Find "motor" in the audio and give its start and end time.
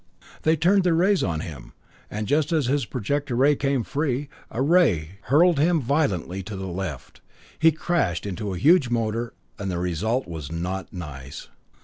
8.89-9.35